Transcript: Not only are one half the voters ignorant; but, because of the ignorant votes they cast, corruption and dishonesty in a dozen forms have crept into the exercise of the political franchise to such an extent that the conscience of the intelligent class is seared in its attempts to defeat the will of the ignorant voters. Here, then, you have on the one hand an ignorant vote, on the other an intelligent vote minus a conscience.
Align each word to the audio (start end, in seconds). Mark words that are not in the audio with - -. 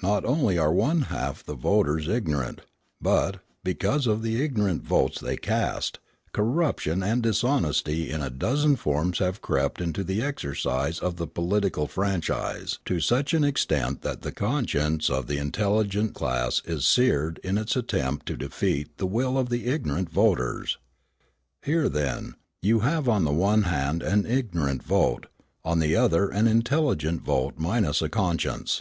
Not 0.00 0.24
only 0.24 0.56
are 0.58 0.72
one 0.72 1.00
half 1.10 1.42
the 1.42 1.56
voters 1.56 2.06
ignorant; 2.06 2.60
but, 3.00 3.40
because 3.64 4.06
of 4.06 4.22
the 4.22 4.40
ignorant 4.40 4.84
votes 4.84 5.18
they 5.20 5.36
cast, 5.36 5.98
corruption 6.32 7.02
and 7.02 7.20
dishonesty 7.20 8.08
in 8.08 8.22
a 8.22 8.30
dozen 8.30 8.76
forms 8.76 9.18
have 9.18 9.42
crept 9.42 9.80
into 9.80 10.04
the 10.04 10.22
exercise 10.22 11.00
of 11.00 11.16
the 11.16 11.26
political 11.26 11.88
franchise 11.88 12.78
to 12.84 13.00
such 13.00 13.34
an 13.34 13.42
extent 13.42 14.02
that 14.02 14.22
the 14.22 14.30
conscience 14.30 15.10
of 15.10 15.26
the 15.26 15.38
intelligent 15.38 16.14
class 16.14 16.62
is 16.64 16.86
seared 16.86 17.38
in 17.42 17.58
its 17.58 17.74
attempts 17.74 18.26
to 18.26 18.36
defeat 18.36 18.96
the 18.98 19.04
will 19.06 19.36
of 19.36 19.48
the 19.48 19.66
ignorant 19.66 20.08
voters. 20.08 20.78
Here, 21.64 21.88
then, 21.88 22.36
you 22.62 22.78
have 22.86 23.08
on 23.08 23.24
the 23.24 23.32
one 23.32 23.62
hand 23.64 24.00
an 24.04 24.26
ignorant 24.26 24.84
vote, 24.84 25.26
on 25.64 25.80
the 25.80 25.96
other 25.96 26.28
an 26.28 26.46
intelligent 26.46 27.22
vote 27.22 27.54
minus 27.56 28.00
a 28.00 28.08
conscience. 28.08 28.80